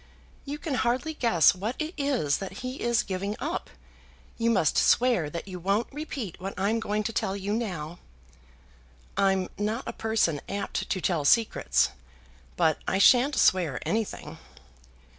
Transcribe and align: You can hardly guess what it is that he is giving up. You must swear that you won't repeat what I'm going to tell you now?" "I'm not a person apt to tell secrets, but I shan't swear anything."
You 0.45 0.57
can 0.57 0.73
hardly 0.81 1.13
guess 1.13 1.53
what 1.53 1.75
it 1.77 1.93
is 1.95 2.39
that 2.39 2.63
he 2.65 2.79
is 2.81 3.03
giving 3.03 3.35
up. 3.37 3.69
You 4.39 4.49
must 4.49 4.75
swear 4.75 5.29
that 5.29 5.47
you 5.47 5.59
won't 5.59 5.93
repeat 5.93 6.41
what 6.41 6.55
I'm 6.59 6.79
going 6.79 7.03
to 7.03 7.13
tell 7.13 7.35
you 7.35 7.53
now?" 7.53 7.99
"I'm 9.15 9.47
not 9.59 9.83
a 9.85 9.93
person 9.93 10.41
apt 10.49 10.89
to 10.89 11.01
tell 11.01 11.23
secrets, 11.23 11.89
but 12.57 12.79
I 12.87 12.97
shan't 12.97 13.35
swear 13.35 13.79
anything." 13.87 14.39